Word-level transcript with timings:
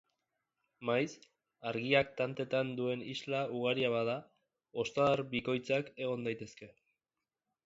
Maiz, 0.89 1.09
argiak 1.71 2.09
tantetan 2.21 2.71
duen 2.79 3.03
isla 3.11 3.43
ugaria 3.59 3.93
bada, 3.97 4.17
ostadar 4.85 5.25
bikoitzak 5.37 5.93
egon 6.07 6.27
daitezke. 6.31 6.75